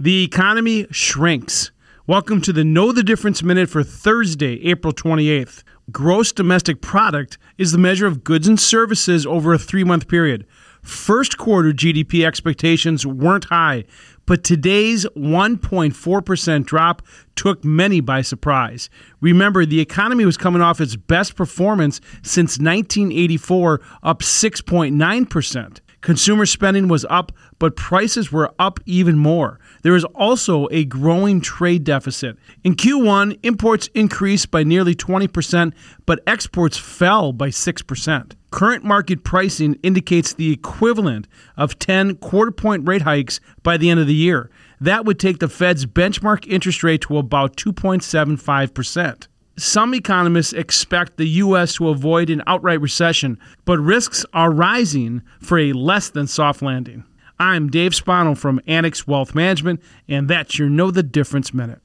The 0.00 0.22
economy 0.22 0.86
shrinks. 0.92 1.72
Welcome 2.06 2.40
to 2.42 2.52
the 2.52 2.62
Know 2.62 2.92
the 2.92 3.02
Difference 3.02 3.42
Minute 3.42 3.68
for 3.68 3.82
Thursday, 3.82 4.64
April 4.64 4.92
28th. 4.92 5.64
Gross 5.90 6.30
domestic 6.30 6.80
product 6.80 7.36
is 7.56 7.72
the 7.72 7.78
measure 7.78 8.06
of 8.06 8.22
goods 8.22 8.46
and 8.46 8.60
services 8.60 9.26
over 9.26 9.52
a 9.52 9.58
three 9.58 9.82
month 9.82 10.06
period. 10.06 10.46
First 10.82 11.36
quarter 11.36 11.72
GDP 11.72 12.24
expectations 12.24 13.04
weren't 13.04 13.46
high, 13.46 13.86
but 14.24 14.44
today's 14.44 15.04
1.4% 15.16 16.64
drop 16.64 17.02
took 17.34 17.64
many 17.64 18.00
by 18.00 18.22
surprise. 18.22 18.88
Remember, 19.20 19.66
the 19.66 19.80
economy 19.80 20.24
was 20.24 20.36
coming 20.36 20.62
off 20.62 20.80
its 20.80 20.94
best 20.94 21.34
performance 21.34 22.00
since 22.22 22.60
1984, 22.60 23.80
up 24.04 24.20
6.9%. 24.20 25.80
Consumer 26.00 26.46
spending 26.46 26.88
was 26.88 27.04
up, 27.10 27.32
but 27.58 27.76
prices 27.76 28.30
were 28.30 28.52
up 28.58 28.78
even 28.86 29.18
more. 29.18 29.58
There 29.82 29.96
is 29.96 30.04
also 30.04 30.68
a 30.70 30.84
growing 30.84 31.40
trade 31.40 31.84
deficit. 31.84 32.36
In 32.62 32.76
Q1, 32.76 33.38
imports 33.42 33.88
increased 33.94 34.50
by 34.50 34.62
nearly 34.62 34.94
20%, 34.94 35.72
but 36.06 36.20
exports 36.26 36.78
fell 36.78 37.32
by 37.32 37.48
6%. 37.48 38.32
Current 38.50 38.84
market 38.84 39.24
pricing 39.24 39.74
indicates 39.82 40.32
the 40.32 40.52
equivalent 40.52 41.28
of 41.56 41.78
10 41.78 42.16
quarter 42.16 42.50
point 42.50 42.88
rate 42.88 43.02
hikes 43.02 43.40
by 43.62 43.76
the 43.76 43.90
end 43.90 44.00
of 44.00 44.06
the 44.06 44.14
year. 44.14 44.50
That 44.80 45.04
would 45.04 45.18
take 45.18 45.38
the 45.38 45.48
Fed's 45.48 45.84
benchmark 45.84 46.46
interest 46.46 46.82
rate 46.82 47.02
to 47.02 47.18
about 47.18 47.56
2.75%. 47.56 49.27
Some 49.58 49.92
economists 49.92 50.52
expect 50.52 51.16
the 51.16 51.26
U.S. 51.26 51.74
to 51.74 51.88
avoid 51.88 52.30
an 52.30 52.44
outright 52.46 52.80
recession, 52.80 53.40
but 53.64 53.80
risks 53.80 54.24
are 54.32 54.52
rising 54.52 55.20
for 55.40 55.58
a 55.58 55.72
less 55.72 56.10
than 56.10 56.28
soft 56.28 56.62
landing. 56.62 57.02
I'm 57.40 57.68
Dave 57.68 57.92
Spano 57.92 58.36
from 58.36 58.60
Annex 58.68 59.08
Wealth 59.08 59.34
Management, 59.34 59.82
and 60.08 60.28
that's 60.28 60.60
your 60.60 60.70
Know 60.70 60.92
the 60.92 61.02
Difference 61.02 61.52
Minute. 61.52 61.76